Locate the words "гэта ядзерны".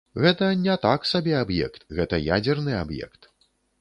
1.99-2.73